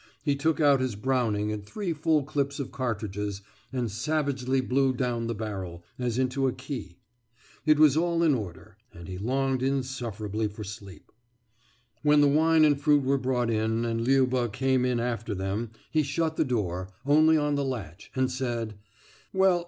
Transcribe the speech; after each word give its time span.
He 0.23 0.35
took 0.35 0.59
out 0.59 0.79
his 0.79 0.95
Browning 0.95 1.51
and 1.51 1.63
three 1.63 1.93
full 1.93 2.23
clips 2.23 2.59
of 2.59 2.71
cartridges, 2.71 3.43
and 3.71 3.91
savagely 3.91 4.59
blew 4.59 4.93
down 4.93 5.27
the 5.27 5.35
barrel, 5.35 5.83
as 5.99 6.17
into 6.17 6.47
a 6.47 6.51
key. 6.53 6.97
It 7.67 7.77
was 7.77 7.95
all 7.95 8.23
in 8.23 8.33
order... 8.33 8.77
and 8.91 9.07
he 9.07 9.19
longed 9.19 9.61
insufferably 9.61 10.47
for 10.47 10.63
sleep. 10.63 11.11
When 12.01 12.19
the 12.19 12.27
wine 12.27 12.65
and 12.65 12.81
fruit 12.81 13.03
were 13.03 13.19
brought 13.19 13.51
in, 13.51 13.85
and 13.85 14.01
Liuba 14.01 14.49
came 14.51 14.85
in 14.85 14.99
after 14.99 15.35
them, 15.35 15.69
he 15.91 16.01
shut 16.01 16.35
the 16.35 16.45
door, 16.45 16.89
only 17.05 17.37
on 17.37 17.53
the 17.53 17.63
latch, 17.63 18.09
and 18.15 18.31
said: 18.31 18.79
»Well 19.31 19.59